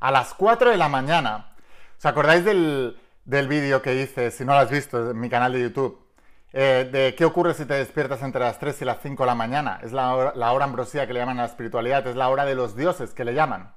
a 0.00 0.10
las 0.10 0.34
4 0.34 0.70
de 0.70 0.76
la 0.76 0.88
mañana, 0.88 1.54
¿os 1.98 2.06
acordáis 2.06 2.44
del, 2.44 2.98
vídeo 3.24 3.82
que 3.82 4.02
hice, 4.02 4.30
si 4.30 4.44
no 4.44 4.52
lo 4.52 4.58
has 4.58 4.70
visto, 4.70 5.10
en 5.10 5.18
mi 5.18 5.28
canal 5.28 5.52
de 5.52 5.62
YouTube, 5.62 6.06
eh, 6.52 6.88
de 6.90 7.14
qué 7.14 7.24
ocurre 7.24 7.54
si 7.54 7.64
te 7.64 7.74
despiertas 7.74 8.22
entre 8.22 8.40
las 8.40 8.58
3 8.58 8.82
y 8.82 8.84
las 8.84 9.00
5 9.02 9.22
de 9.22 9.26
la 9.26 9.34
mañana. 9.34 9.80
Es 9.82 9.92
la 9.92 10.14
hora, 10.14 10.64
ambrosía 10.64 11.06
que 11.06 11.12
le 11.12 11.20
llaman 11.20 11.38
a 11.38 11.42
la 11.42 11.48
espiritualidad, 11.48 12.06
es 12.06 12.16
la 12.16 12.28
hora 12.28 12.44
de 12.44 12.54
los 12.54 12.76
dioses 12.76 13.12
que 13.12 13.24
le 13.24 13.34
llaman. 13.34 13.74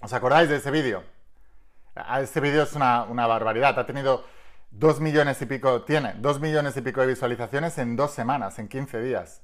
¿Os 0.00 0.12
acordáis 0.12 0.48
de 0.48 0.56
ese 0.56 0.70
vídeo? 0.70 1.04
Este 2.20 2.40
vídeo 2.40 2.62
es 2.64 2.72
una, 2.72 3.04
una, 3.04 3.26
barbaridad. 3.26 3.78
Ha 3.78 3.86
tenido 3.86 4.24
2 4.72 5.00
millones 5.00 5.40
y 5.42 5.46
pico, 5.46 5.82
tiene 5.82 6.14
2 6.18 6.40
millones 6.40 6.76
y 6.76 6.80
pico 6.80 7.02
de 7.02 7.08
visualizaciones 7.08 7.78
en 7.78 7.94
dos 7.94 8.12
semanas, 8.12 8.58
en 8.58 8.68
15 8.68 9.00
días. 9.02 9.42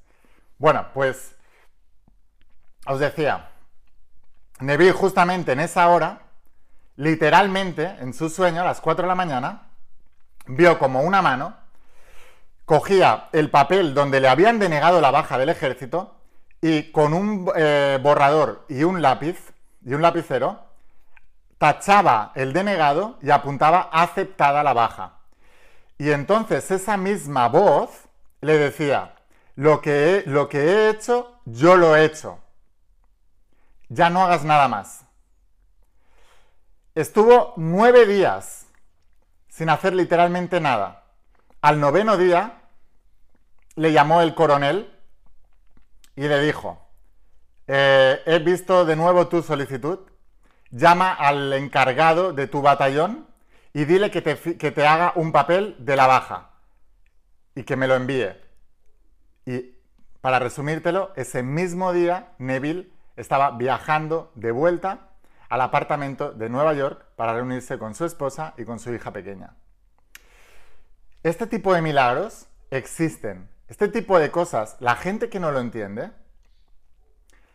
Bueno, 0.56 0.88
pues 0.92 1.36
os 2.86 2.98
decía, 2.98 3.50
Neville 4.60 4.92
justamente 4.92 5.52
en 5.52 5.60
esa 5.60 5.88
hora, 5.88 6.22
literalmente 6.96 7.96
en 8.00 8.12
su 8.12 8.28
sueño, 8.28 8.62
a 8.62 8.64
las 8.64 8.80
4 8.80 9.02
de 9.02 9.08
la 9.08 9.14
mañana, 9.14 9.68
vio 10.46 10.78
como 10.78 11.02
una 11.02 11.22
mano 11.22 11.54
cogía 12.68 13.30
el 13.32 13.50
papel 13.50 13.94
donde 13.94 14.20
le 14.20 14.28
habían 14.28 14.58
denegado 14.58 15.00
la 15.00 15.10
baja 15.10 15.38
del 15.38 15.48
ejército 15.48 16.16
y 16.60 16.92
con 16.92 17.14
un 17.14 17.50
eh, 17.56 17.98
borrador 18.02 18.66
y 18.68 18.84
un 18.84 19.00
lápiz 19.00 19.38
y 19.82 19.94
un 19.94 20.02
lapicero 20.02 20.66
tachaba 21.56 22.32
el 22.34 22.52
denegado 22.52 23.16
y 23.22 23.30
apuntaba 23.30 23.88
aceptada 23.90 24.62
la 24.62 24.74
baja. 24.74 25.14
Y 25.96 26.10
entonces 26.10 26.70
esa 26.70 26.98
misma 26.98 27.48
voz 27.48 27.88
le 28.42 28.58
decía, 28.58 29.14
lo 29.56 29.80
que, 29.80 30.22
lo 30.26 30.50
que 30.50 30.58
he 30.60 30.90
hecho, 30.90 31.40
yo 31.46 31.74
lo 31.74 31.96
he 31.96 32.04
hecho. 32.04 32.38
Ya 33.88 34.10
no 34.10 34.22
hagas 34.22 34.44
nada 34.44 34.68
más. 34.68 35.04
Estuvo 36.94 37.54
nueve 37.56 38.06
días 38.06 38.66
sin 39.48 39.70
hacer 39.70 39.94
literalmente 39.94 40.60
nada. 40.60 41.04
Al 41.60 41.80
noveno 41.80 42.16
día 42.16 42.62
le 43.76 43.92
llamó 43.92 44.20
el 44.20 44.34
coronel 44.34 44.92
y 46.16 46.22
le 46.22 46.40
dijo, 46.40 46.88
eh, 47.66 48.20
he 48.26 48.38
visto 48.40 48.84
de 48.84 48.96
nuevo 48.96 49.28
tu 49.28 49.42
solicitud, 49.42 50.00
llama 50.70 51.12
al 51.12 51.52
encargado 51.52 52.32
de 52.32 52.46
tu 52.46 52.62
batallón 52.62 53.28
y 53.72 53.84
dile 53.84 54.10
que 54.10 54.22
te, 54.22 54.58
que 54.58 54.70
te 54.70 54.86
haga 54.86 55.12
un 55.14 55.32
papel 55.32 55.76
de 55.78 55.96
la 55.96 56.06
baja 56.06 56.50
y 57.54 57.62
que 57.64 57.76
me 57.76 57.86
lo 57.86 57.94
envíe. 57.94 58.36
Y 59.46 59.76
para 60.20 60.38
resumírtelo, 60.38 61.12
ese 61.16 61.42
mismo 61.42 61.92
día 61.92 62.32
Neville 62.38 62.90
estaba 63.18 63.50
viajando 63.50 64.32
de 64.34 64.50
vuelta 64.50 65.10
al 65.48 65.60
apartamento 65.60 66.32
de 66.32 66.48
Nueva 66.48 66.72
York 66.74 67.04
para 67.16 67.34
reunirse 67.34 67.78
con 67.78 67.94
su 67.94 68.04
esposa 68.04 68.54
y 68.56 68.64
con 68.64 68.78
su 68.78 68.92
hija 68.92 69.12
pequeña. 69.12 69.54
Este 71.22 71.46
tipo 71.46 71.74
de 71.74 71.82
milagros 71.82 72.46
existen. 72.70 73.50
Este 73.68 73.88
tipo 73.88 74.18
de 74.18 74.30
cosas, 74.30 74.76
la 74.80 74.96
gente 74.96 75.28
que 75.28 75.40
no 75.40 75.50
lo 75.50 75.60
entiende, 75.60 76.10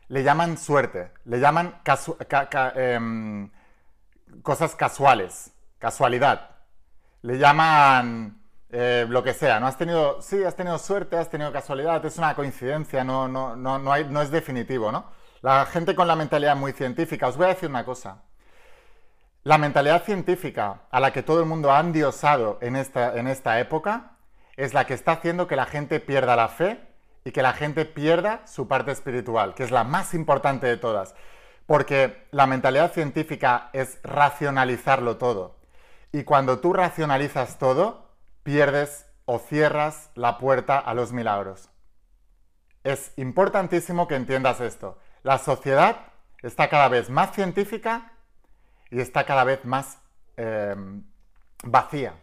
le 0.09 0.23
llaman 0.23 0.57
suerte, 0.57 1.11
le 1.25 1.39
llaman 1.39 1.81
em, 2.75 3.49
cosas 4.43 4.75
casuales, 4.75 5.51
casualidad. 5.79 6.51
Le 7.21 7.37
llaman 7.37 8.43
eh, 8.69 9.05
lo 9.07 9.23
que 9.23 9.33
sea. 9.33 9.59
No 9.59 9.67
has 9.67 9.77
tenido, 9.77 10.21
sí, 10.21 10.43
has 10.43 10.55
tenido 10.55 10.77
suerte, 10.77 11.17
has 11.17 11.29
tenido 11.29 11.51
casualidad, 11.51 12.03
es 12.05 12.17
una 12.17 12.35
coincidencia, 12.35 13.03
no, 13.03 13.27
no, 13.27 13.55
no, 13.55 14.21
es 14.21 14.29
definitivo, 14.29 14.91
¿no? 14.91 15.05
La 15.43 15.65
gente 15.65 15.93
con 15.93 16.07
la 16.07 16.15
mentalidad 16.15 16.55
muy 16.55 16.71
científica, 16.71 17.27
os 17.27 17.35
voy 17.35 17.47
a 17.47 17.49
decir 17.49 17.69
una 17.69 17.83
cosa. 17.83 18.23
La 19.43 19.57
mentalidad 19.57 20.05
científica 20.05 20.83
a 20.89 21.01
la 21.01 21.11
que 21.11 21.21
todo 21.21 21.41
el 21.41 21.45
mundo 21.45 21.69
ha 21.69 21.81
endiosado 21.81 22.59
en 22.61 22.77
esta, 22.77 23.17
en 23.17 23.27
esta 23.27 23.59
época 23.59 24.15
es 24.55 24.73
la 24.73 24.85
que 24.85 24.93
está 24.93 25.11
haciendo 25.11 25.45
que 25.45 25.57
la 25.57 25.65
gente 25.65 25.99
pierda 25.99 26.37
la 26.37 26.47
fe 26.47 26.79
y 27.25 27.31
que 27.31 27.41
la 27.41 27.51
gente 27.51 27.83
pierda 27.83 28.47
su 28.47 28.69
parte 28.69 28.93
espiritual, 28.93 29.53
que 29.53 29.63
es 29.63 29.71
la 29.71 29.83
más 29.83 30.13
importante 30.13 30.65
de 30.65 30.77
todas. 30.77 31.13
Porque 31.65 32.25
la 32.31 32.47
mentalidad 32.47 32.93
científica 32.93 33.69
es 33.73 33.99
racionalizarlo 34.01 35.17
todo. 35.17 35.57
Y 36.13 36.23
cuando 36.23 36.59
tú 36.59 36.71
racionalizas 36.71 37.59
todo, 37.59 38.15
pierdes 38.43 39.07
o 39.25 39.39
cierras 39.39 40.09
la 40.15 40.37
puerta 40.37 40.79
a 40.79 40.93
los 40.93 41.11
milagros. 41.11 41.69
Es 42.85 43.11
importantísimo 43.17 44.07
que 44.07 44.15
entiendas 44.15 44.61
esto. 44.61 44.99
La 45.23 45.37
sociedad 45.37 45.97
está 46.41 46.69
cada 46.69 46.89
vez 46.89 47.09
más 47.09 47.33
científica 47.33 48.11
y 48.91 48.99
está 48.99 49.25
cada 49.25 49.45
vez 49.45 49.63
más 49.63 49.97
eh, 50.35 50.75
vacía 51.63 52.13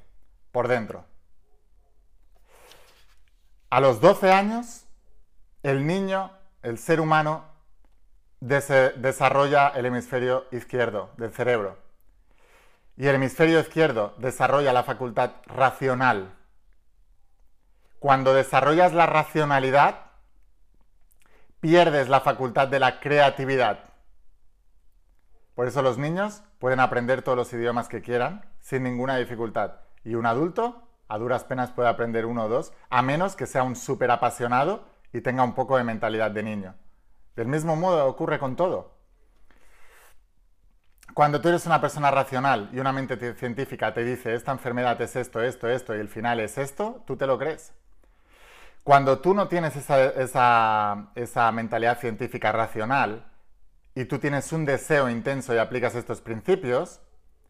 por 0.52 0.68
dentro. 0.68 1.04
A 3.70 3.80
los 3.80 4.00
12 4.00 4.30
años, 4.30 4.84
el 5.62 5.86
niño, 5.86 6.30
el 6.62 6.76
ser 6.78 7.00
humano, 7.00 7.44
desarrolla 8.40 9.68
el 9.68 9.86
hemisferio 9.86 10.46
izquierdo 10.50 11.10
del 11.16 11.32
cerebro. 11.32 11.78
Y 12.96 13.06
el 13.06 13.14
hemisferio 13.14 13.60
izquierdo 13.60 14.14
desarrolla 14.18 14.72
la 14.72 14.82
facultad 14.82 15.32
racional. 15.46 16.34
Cuando 17.98 18.34
desarrollas 18.34 18.92
la 18.92 19.06
racionalidad, 19.06 20.09
pierdes 21.60 22.08
la 22.08 22.20
facultad 22.20 22.68
de 22.68 22.80
la 22.80 23.00
creatividad. 23.00 23.90
Por 25.54 25.68
eso 25.68 25.82
los 25.82 25.98
niños 25.98 26.42
pueden 26.58 26.80
aprender 26.80 27.22
todos 27.22 27.36
los 27.36 27.52
idiomas 27.52 27.88
que 27.88 28.00
quieran 28.00 28.44
sin 28.60 28.82
ninguna 28.82 29.16
dificultad. 29.16 29.74
Y 30.04 30.14
un 30.14 30.26
adulto 30.26 30.82
a 31.08 31.18
duras 31.18 31.44
penas 31.44 31.70
puede 31.70 31.88
aprender 31.88 32.24
uno 32.24 32.44
o 32.44 32.48
dos, 32.48 32.72
a 32.88 33.02
menos 33.02 33.36
que 33.36 33.46
sea 33.46 33.62
un 33.62 33.76
súper 33.76 34.10
apasionado 34.10 34.84
y 35.12 35.20
tenga 35.20 35.42
un 35.42 35.54
poco 35.54 35.76
de 35.76 35.84
mentalidad 35.84 36.30
de 36.30 36.42
niño. 36.42 36.74
Del 37.36 37.48
mismo 37.48 37.76
modo 37.76 38.06
ocurre 38.06 38.38
con 38.38 38.56
todo. 38.56 38.96
Cuando 41.12 41.40
tú 41.40 41.48
eres 41.48 41.66
una 41.66 41.80
persona 41.80 42.10
racional 42.10 42.70
y 42.72 42.78
una 42.78 42.92
mente 42.92 43.34
científica 43.34 43.92
te 43.92 44.04
dice 44.04 44.34
esta 44.34 44.52
enfermedad 44.52 45.00
es 45.02 45.16
esto, 45.16 45.42
esto, 45.42 45.68
esto 45.68 45.96
y 45.96 45.98
el 45.98 46.08
final 46.08 46.38
es 46.38 46.56
esto, 46.56 47.02
tú 47.06 47.16
te 47.16 47.26
lo 47.26 47.38
crees. 47.38 47.72
Cuando 48.82 49.18
tú 49.18 49.34
no 49.34 49.46
tienes 49.48 49.76
esa, 49.76 51.50
mentalidad 51.52 51.98
científica 51.98 52.50
racional 52.50 53.30
y 53.94 54.06
tú 54.06 54.18
tienes 54.18 54.52
un 54.52 54.64
deseo 54.64 55.10
intenso 55.10 55.54
y 55.54 55.58
aplicas 55.58 55.94
estos 55.94 56.22
principios, 56.22 57.00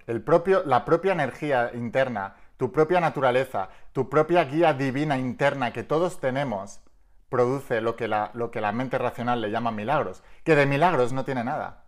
la 0.07 0.85
propia 0.85 1.13
energía 1.13 1.71
interna, 1.73 2.37
tu 2.57 2.73
propia 2.73 3.01
naturaleza, 3.01 3.69
tu 3.93 4.09
propia 4.09 4.45
guía 4.45 4.75
divina 4.75 5.19
interna 5.19 5.73
que 5.73 5.85
todos 5.85 6.21
tenemos, 6.21 6.81
produce 7.29 7.81
lo 7.81 7.95
que, 7.95 8.09
la, 8.09 8.33
lo 8.35 8.51
que 8.51 8.61
la 8.61 8.73
mente 8.73 8.99
racional 8.99 9.41
le 9.41 9.53
llama 9.53 9.71
milagros, 9.71 10.25
que 10.43 10.57
de 10.57 10.67
milagros 10.67 11.13
no 11.13 11.25
tiene 11.25 11.45
nada. 11.45 11.85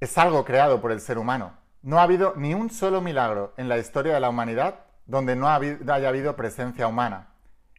Es 0.00 0.18
algo 0.18 0.44
creado 0.44 0.80
por 0.80 0.90
el 0.90 1.00
ser 1.00 1.16
humano. 1.16 1.56
No 1.82 2.00
ha 2.00 2.02
habido 2.02 2.34
ni 2.36 2.54
un 2.54 2.70
solo 2.70 3.00
milagro 3.00 3.54
en 3.56 3.68
la 3.68 3.78
historia 3.78 4.12
de 4.12 4.20
la 4.20 4.30
humanidad 4.30 4.80
donde 5.06 5.36
no 5.36 5.48
haya 5.48 6.08
habido 6.08 6.36
presencia 6.36 6.88
humana. 6.88 7.29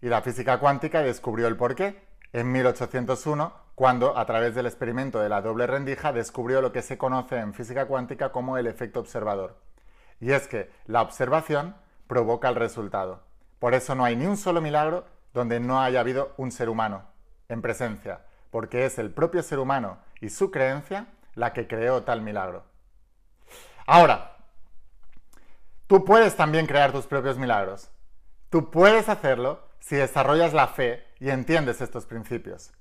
Y 0.01 0.07
la 0.07 0.21
física 0.21 0.59
cuántica 0.59 1.01
descubrió 1.01 1.47
el 1.47 1.57
porqué 1.57 2.01
en 2.33 2.51
1801, 2.51 3.53
cuando, 3.75 4.17
a 4.17 4.25
través 4.25 4.55
del 4.55 4.65
experimento 4.65 5.19
de 5.19 5.29
la 5.29 5.41
doble 5.41 5.67
rendija, 5.67 6.13
descubrió 6.13 6.61
lo 6.61 6.71
que 6.71 6.81
se 6.81 6.97
conoce 6.97 7.37
en 7.37 7.53
física 7.53 7.85
cuántica 7.85 8.31
como 8.31 8.57
el 8.57 8.67
efecto 8.67 8.99
observador. 8.99 9.57
Y 10.19 10.31
es 10.31 10.47
que 10.47 10.71
la 10.85 11.01
observación 11.01 11.75
provoca 12.07 12.49
el 12.49 12.55
resultado. 12.55 13.23
Por 13.59 13.73
eso 13.73 13.95
no 13.95 14.05
hay 14.05 14.15
ni 14.15 14.25
un 14.25 14.37
solo 14.37 14.61
milagro 14.61 15.05
donde 15.33 15.59
no 15.59 15.81
haya 15.81 15.99
habido 15.99 16.33
un 16.37 16.51
ser 16.51 16.69
humano 16.69 17.03
en 17.49 17.61
presencia, 17.61 18.21
porque 18.49 18.85
es 18.85 18.97
el 18.97 19.11
propio 19.11 19.43
ser 19.43 19.59
humano 19.59 19.99
y 20.19 20.29
su 20.29 20.51
creencia 20.51 21.07
la 21.35 21.53
que 21.53 21.67
creó 21.67 22.03
tal 22.03 22.21
milagro. 22.21 22.63
Ahora, 23.85 24.37
tú 25.87 26.05
puedes 26.05 26.35
también 26.35 26.65
crear 26.65 26.91
tus 26.91 27.07
propios 27.07 27.37
milagros. 27.37 27.89
Tú 28.49 28.69
puedes 28.69 29.09
hacerlo 29.09 29.70
si 29.81 29.97
desarrollas 29.97 30.53
la 30.53 30.67
fe 30.67 31.05
y 31.19 31.29
entiendes 31.29 31.81
estos 31.81 32.05
principios. 32.05 32.71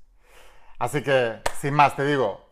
Así 0.78 1.02
que, 1.02 1.40
sin 1.58 1.74
más, 1.74 1.96
te 1.96 2.04
digo, 2.06 2.48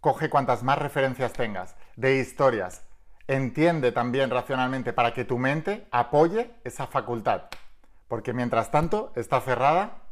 coge 0.00 0.28
cuantas 0.28 0.64
más 0.64 0.78
referencias 0.78 1.32
tengas 1.32 1.76
de 1.94 2.16
historias, 2.16 2.82
entiende 3.28 3.92
también 3.92 4.30
racionalmente 4.30 4.92
para 4.92 5.14
que 5.14 5.24
tu 5.24 5.38
mente 5.38 5.86
apoye 5.92 6.50
esa 6.64 6.88
facultad. 6.88 7.42
Porque 8.08 8.32
mientras 8.32 8.70
tanto 8.70 9.12
está 9.14 9.40
cerrada, 9.40 10.02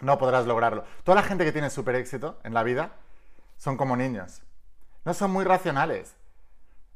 no 0.00 0.18
podrás 0.18 0.46
lograrlo. 0.46 0.84
Toda 1.04 1.16
la 1.16 1.22
gente 1.22 1.44
que 1.44 1.52
tiene 1.52 1.70
súper 1.70 1.94
éxito 1.94 2.38
en 2.44 2.54
la 2.54 2.62
vida 2.62 2.92
son 3.56 3.76
como 3.76 3.96
niños. 3.96 4.42
No 5.04 5.14
son 5.14 5.30
muy 5.30 5.44
racionales. 5.44 6.15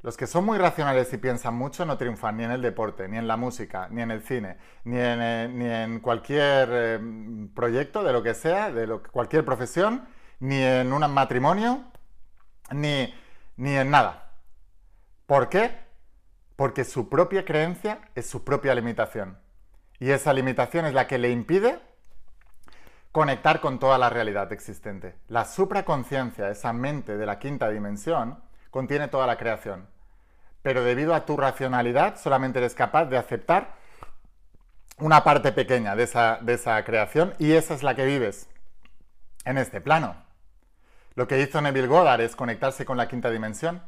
Los 0.02 0.16
que 0.16 0.26
son 0.26 0.46
muy 0.46 0.58
racionales 0.58 1.12
y 1.12 1.18
piensan 1.18 1.54
mucho 1.54 1.84
no 1.84 1.98
triunfan 1.98 2.38
ni 2.38 2.44
en 2.44 2.52
el 2.52 2.62
deporte, 2.62 3.06
ni 3.08 3.18
en 3.18 3.28
la 3.28 3.36
música, 3.36 3.88
ni 3.90 4.00
en 4.00 4.10
el 4.10 4.22
cine, 4.22 4.56
ni 4.84 4.98
en, 4.98 5.20
eh, 5.22 5.98
cualquier 6.02 6.68
eh, 6.72 7.00
proyecto 7.54 8.02
de 8.02 8.12
lo 8.12 8.22
que 8.22 8.34
sea, 8.34 8.70
de 8.72 8.88
cualquier 9.12 9.44
profesión, 9.44 10.08
ni 10.38 10.62
en 10.62 10.92
un 10.92 11.12
matrimonio, 11.12 11.84
ni, 12.72 13.12
ni 13.56 13.76
en 13.76 13.90
nada. 13.90 14.32
¿Por 15.26 15.48
qué? 15.50 15.90
porque 16.60 16.84
su 16.84 17.08
propia 17.08 17.46
creencia 17.46 18.02
es 18.14 18.28
su 18.28 18.44
propia 18.44 18.74
limitación. 18.74 19.38
Y 19.98 20.10
esa 20.10 20.34
limitación 20.34 20.84
es 20.84 20.92
la 20.92 21.06
que 21.06 21.16
le 21.16 21.30
impide 21.30 21.80
conectar 23.12 23.62
con 23.62 23.78
toda 23.78 23.96
la 23.96 24.10
realidad 24.10 24.52
existente. 24.52 25.16
La 25.28 25.46
supraconciencia, 25.46 26.50
esa 26.50 26.74
mente 26.74 27.16
de 27.16 27.24
la 27.24 27.38
quinta 27.38 27.70
dimensión, 27.70 28.42
contiene 28.70 29.08
toda 29.08 29.26
la 29.26 29.36
creación. 29.36 29.86
Pero 30.62 30.84
debido 30.84 31.14
a 31.14 31.24
tu 31.24 31.36
racionalidad 31.36 32.18
solamente 32.18 32.58
eres 32.58 32.74
capaz 32.74 33.06
de 33.06 33.16
aceptar 33.16 33.74
una 34.98 35.24
parte 35.24 35.52
pequeña 35.52 35.96
de 35.96 36.02
esa, 36.02 36.38
de 36.42 36.54
esa 36.54 36.82
creación 36.84 37.34
y 37.38 37.52
esa 37.52 37.74
es 37.74 37.82
la 37.82 37.94
que 37.94 38.04
vives 38.04 38.48
en 39.44 39.58
este 39.58 39.80
plano. 39.80 40.16
Lo 41.14 41.26
que 41.26 41.40
hizo 41.40 41.60
Neville 41.60 41.86
Goddard 41.88 42.20
es 42.20 42.36
conectarse 42.36 42.84
con 42.84 42.96
la 42.96 43.08
quinta 43.08 43.30
dimensión 43.30 43.82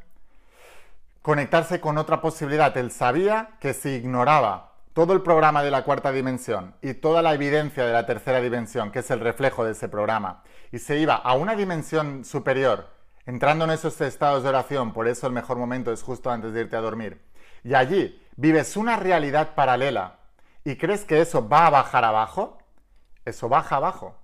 conectarse 1.23 1.81
con 1.81 1.97
otra 1.99 2.21
posibilidad. 2.21 2.77
Él 2.77 2.91
sabía 2.91 3.51
que 3.61 3.73
si 3.73 3.91
ignoraba 3.91 4.73
todo 4.93 5.15
el 5.15 5.23
programa 5.23 5.63
de 5.63 5.71
la 5.71 5.85
cuarta 5.85 6.13
dimensión 6.13 6.75
y 6.83 6.95
toda 6.95 7.23
la 7.23 7.33
evidencia 7.33 7.87
de 7.87 7.93
la 7.93 8.05
tercera 8.05 8.41
dimensión, 8.41 8.91
que 8.91 8.99
es 8.99 9.11
el 9.11 9.21
reflejo 9.21 9.65
de 9.65 9.73
ese 9.73 9.89
programa, 9.89 10.43
y 10.71 10.79
se 10.79 10.99
iba 10.99 11.15
a 11.15 11.35
una 11.35 11.55
dimensión 11.55 12.25
superior, 12.25 12.89
entrando 13.27 13.65
en 13.65 13.71
esos 13.71 14.01
estados 14.01 14.43
de 14.43 14.49
oración, 14.49 14.93
por 14.93 15.09
eso 15.09 15.27
el 15.27 15.33
mejor 15.33 15.57
momento 15.57 15.93
es 15.93 16.03
justo 16.03 16.31
antes 16.31 16.53
de 16.53 16.63
irte 16.63 16.77
a 16.77 16.81
dormir, 16.81 17.23
y 17.65 17.75
allí 17.75 18.21
vives 18.37 18.77
una 18.77 18.97
realidad 18.97 19.55
paralela 19.55 20.19
y 20.65 20.77
crees 20.77 21.05
que 21.05 21.21
eso 21.21 21.49
va 21.49 21.67
a 21.67 21.71
bajar 21.71 22.05
abajo, 22.05 22.59
eso 23.25 23.49
baja 23.49 23.77
abajo. 23.77 24.17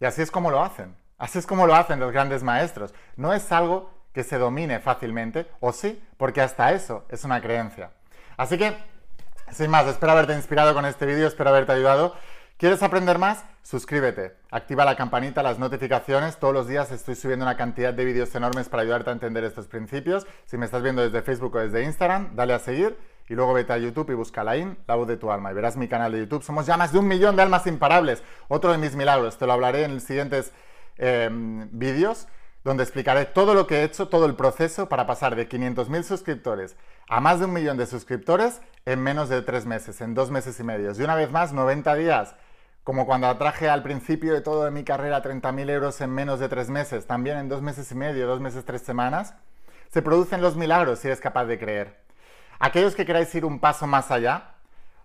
Y 0.00 0.04
así 0.04 0.22
es 0.22 0.30
como 0.30 0.50
lo 0.50 0.62
hacen. 0.62 0.96
Así 1.18 1.38
es 1.38 1.46
como 1.46 1.66
lo 1.66 1.74
hacen 1.74 2.00
los 2.00 2.12
grandes 2.12 2.42
maestros. 2.42 2.94
No 3.16 3.34
es 3.34 3.52
algo 3.52 3.90
que 4.12 4.24
se 4.24 4.38
domine 4.38 4.80
fácilmente, 4.80 5.46
o 5.60 5.72
sí, 5.72 6.02
porque 6.16 6.40
hasta 6.40 6.72
eso 6.72 7.04
es 7.10 7.24
una 7.24 7.40
creencia. 7.40 7.90
Así 8.36 8.56
que, 8.56 8.76
sin 9.52 9.70
más, 9.70 9.86
espero 9.86 10.12
haberte 10.12 10.34
inspirado 10.34 10.72
con 10.72 10.86
este 10.86 11.04
vídeo, 11.06 11.28
espero 11.28 11.50
haberte 11.50 11.72
ayudado. 11.72 12.14
¿Quieres 12.56 12.82
aprender 12.82 13.18
más? 13.18 13.44
Suscríbete, 13.62 14.36
activa 14.50 14.84
la 14.84 14.96
campanita, 14.96 15.42
las 15.42 15.58
notificaciones. 15.58 16.38
Todos 16.38 16.54
los 16.54 16.66
días 16.66 16.90
estoy 16.92 17.14
subiendo 17.14 17.44
una 17.44 17.56
cantidad 17.56 17.92
de 17.92 18.04
vídeos 18.04 18.34
enormes 18.34 18.68
para 18.68 18.82
ayudarte 18.82 19.10
a 19.10 19.12
entender 19.12 19.44
estos 19.44 19.66
principios. 19.66 20.26
Si 20.46 20.56
me 20.56 20.64
estás 20.64 20.82
viendo 20.82 21.02
desde 21.02 21.22
Facebook 21.22 21.54
o 21.54 21.58
desde 21.58 21.84
Instagram, 21.84 22.34
dale 22.34 22.54
a 22.54 22.58
seguir 22.58 22.96
y 23.28 23.34
luego 23.34 23.52
vete 23.52 23.72
a 23.72 23.78
YouTube 23.78 24.10
y 24.10 24.14
busca 24.14 24.42
la 24.42 24.56
IN, 24.56 24.76
la 24.88 24.96
voz 24.96 25.06
de 25.06 25.16
tu 25.16 25.30
alma, 25.30 25.52
y 25.52 25.54
verás 25.54 25.76
mi 25.76 25.88
canal 25.88 26.10
de 26.10 26.18
YouTube. 26.18 26.42
Somos 26.42 26.66
ya 26.66 26.76
más 26.76 26.92
de 26.92 26.98
un 26.98 27.06
millón 27.06 27.36
de 27.36 27.42
almas 27.42 27.66
imparables. 27.66 28.24
Otro 28.48 28.72
de 28.72 28.78
mis 28.78 28.96
milagros, 28.96 29.38
te 29.38 29.46
lo 29.46 29.52
hablaré 29.52 29.84
en 29.84 29.94
los 29.94 30.02
siguientes 30.02 30.52
eh, 30.98 31.28
vídeos 31.70 32.26
donde 32.64 32.82
explicaré 32.82 33.24
todo 33.24 33.54
lo 33.54 33.66
que 33.66 33.76
he 33.76 33.84
hecho, 33.84 34.08
todo 34.08 34.26
el 34.26 34.34
proceso 34.34 34.88
para 34.88 35.06
pasar 35.06 35.34
de 35.34 35.48
500.000 35.48 36.02
suscriptores 36.02 36.76
a 37.08 37.20
más 37.20 37.40
de 37.40 37.46
un 37.46 37.52
millón 37.52 37.76
de 37.76 37.86
suscriptores 37.86 38.60
en 38.84 39.00
menos 39.02 39.28
de 39.28 39.42
tres 39.42 39.66
meses, 39.66 40.00
en 40.00 40.14
dos 40.14 40.30
meses 40.30 40.58
y 40.60 40.64
medio. 40.64 40.92
Y 40.92 41.02
una 41.02 41.14
vez 41.14 41.30
más, 41.30 41.52
90 41.52 41.94
días, 41.94 42.34
como 42.90 43.06
cuando 43.06 43.28
atraje 43.28 43.68
al 43.68 43.84
principio 43.84 44.34
de 44.34 44.40
todo 44.40 44.64
de 44.64 44.72
mi 44.72 44.82
carrera 44.82 45.22
30.000 45.22 45.70
euros 45.70 46.00
en 46.00 46.10
menos 46.10 46.40
de 46.40 46.48
tres 46.48 46.70
meses, 46.70 47.06
también 47.06 47.38
en 47.38 47.48
dos 47.48 47.62
meses 47.62 47.88
y 47.92 47.94
medio, 47.94 48.26
dos 48.26 48.40
meses, 48.40 48.64
tres 48.64 48.82
semanas, 48.82 49.36
se 49.92 50.02
producen 50.02 50.42
los 50.42 50.56
milagros 50.56 50.98
si 50.98 51.06
eres 51.06 51.20
capaz 51.20 51.44
de 51.44 51.56
creer. 51.56 52.00
Aquellos 52.58 52.96
que 52.96 53.06
queráis 53.06 53.32
ir 53.36 53.44
un 53.44 53.60
paso 53.60 53.86
más 53.86 54.10
allá, 54.10 54.54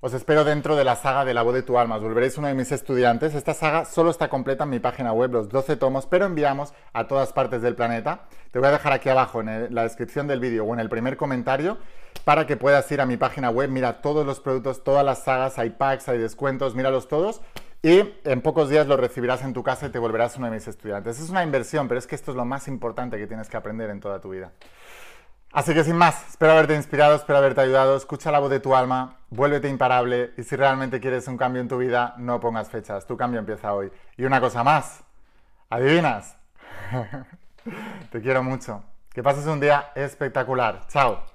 os 0.02 0.16
espero 0.16 0.44
dentro 0.44 0.76
de 0.76 0.84
la 0.84 0.96
saga 0.96 1.26
de 1.26 1.36
la 1.36 1.44
voz 1.44 1.54
de 1.54 1.62
tu 1.62 1.78
alma. 1.78 1.98
Os 1.98 2.02
volveréis 2.02 2.40
uno 2.40 2.48
de 2.48 2.56
mis 2.56 2.72
estudiantes. 2.72 3.36
Esta 3.36 3.54
saga 3.54 3.86
solo 3.86 4.10
está 4.10 4.30
completa 4.30 4.64
en 4.64 4.72
mi 4.72 4.80
página 4.80 5.14
web, 5.14 5.32
los 5.32 5.50
12 5.50 5.78
tomos, 5.78 6.08
pero 6.08 6.26
enviamos 6.26 6.74
a 6.92 7.06
todas 7.06 7.34
partes 7.34 7.62
del 7.62 7.76
planeta. 7.76 8.22
Te 8.50 8.58
voy 8.58 8.70
a 8.70 8.72
dejar 8.72 8.94
aquí 8.94 9.10
abajo 9.10 9.42
en 9.42 9.76
la 9.76 9.84
descripción 9.84 10.26
del 10.26 10.40
vídeo 10.40 10.66
o 10.66 10.74
en 10.74 10.80
el 10.80 10.90
primer 10.90 11.18
comentario 11.18 11.78
para 12.24 12.48
que 12.48 12.58
puedas 12.58 12.92
ir 12.92 13.00
a 13.00 13.06
mi 13.06 13.18
página 13.18 13.52
web. 13.52 13.70
Mira 13.70 14.02
todos 14.02 14.26
los 14.26 14.40
productos, 14.40 14.84
todas 14.84 15.06
las 15.06 15.24
sagas, 15.24 15.60
hay 15.60 15.70
packs, 15.70 16.10
hay 16.10 16.18
descuentos, 16.18 16.74
míralos 16.74 17.08
todos. 17.08 17.42
Y 17.86 18.16
en 18.24 18.42
pocos 18.42 18.68
días 18.68 18.88
los 18.88 19.00
recibirás 19.00 19.44
en 19.44 19.54
tu 19.54 19.62
casa 19.62 19.86
y 19.86 19.90
te 19.90 20.00
volverás 20.00 20.38
uno 20.38 20.48
de 20.48 20.54
mis 20.54 20.68
estudiantes. 20.68 21.20
Es 21.20 21.30
una 21.30 21.44
inversión, 21.44 21.88
pero 21.88 22.00
es 22.00 22.08
que 22.08 22.16
esto 22.16 22.32
es 22.32 22.36
lo 22.36 22.44
más 22.44 22.68
importante 22.68 23.16
que 23.20 23.28
tienes 23.28 23.48
que 23.48 23.58
aprender 23.58 23.92
en 23.92 24.00
toda 24.00 24.20
tu 24.20 24.32
vida. 24.32 24.54
Así 25.52 25.72
que 25.76 25.84
sin 25.84 25.96
más, 25.96 26.30
espero 26.30 26.54
haberte 26.54 26.74
inspirado, 26.74 27.14
espero 27.16 27.38
haberte 27.38 27.62
ayudado. 27.62 27.96
Escucha 27.96 28.32
la 28.32 28.40
voz 28.40 28.50
de 28.50 28.60
tu 28.60 28.76
alma, 28.76 29.18
vuélvete 29.30 29.70
imparable 29.70 30.32
y 30.36 30.42
si 30.42 30.56
realmente 30.56 31.00
quieres 31.00 31.28
un 31.28 31.38
cambio 31.38 31.62
en 31.62 31.68
tu 31.68 31.78
vida, 31.78 32.16
no 32.18 32.40
pongas 32.40 32.72
fechas. 32.72 33.06
Tu 33.06 33.16
cambio 33.16 33.40
empieza 33.40 33.72
hoy. 33.72 33.92
Y 34.18 34.26
una 34.26 34.42
cosa 34.42 34.64
más, 34.64 35.04
¿adivinas? 35.70 36.38
Te 38.10 38.20
quiero 38.20 38.42
mucho. 38.42 38.84
Que 39.14 39.22
pases 39.22 39.46
un 39.46 39.60
día 39.60 39.92
espectacular. 39.94 40.88
Chao. 40.88 41.35